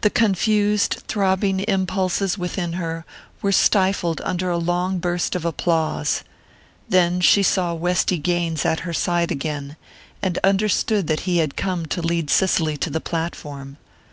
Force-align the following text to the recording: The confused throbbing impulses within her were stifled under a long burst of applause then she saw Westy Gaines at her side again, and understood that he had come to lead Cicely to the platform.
The 0.00 0.10
confused 0.10 1.04
throbbing 1.06 1.60
impulses 1.60 2.36
within 2.36 2.72
her 2.72 3.04
were 3.40 3.52
stifled 3.52 4.20
under 4.24 4.50
a 4.50 4.58
long 4.58 4.98
burst 4.98 5.36
of 5.36 5.44
applause 5.44 6.24
then 6.88 7.20
she 7.20 7.44
saw 7.44 7.72
Westy 7.74 8.18
Gaines 8.18 8.64
at 8.66 8.80
her 8.80 8.92
side 8.92 9.30
again, 9.30 9.76
and 10.22 10.38
understood 10.42 11.06
that 11.06 11.20
he 11.20 11.36
had 11.38 11.54
come 11.54 11.86
to 11.86 12.02
lead 12.02 12.30
Cicely 12.30 12.76
to 12.78 12.90
the 12.90 13.00
platform. 13.00 13.76